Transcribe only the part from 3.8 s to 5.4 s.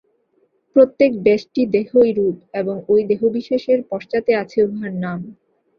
পশ্চাতে আছে উহার নাম।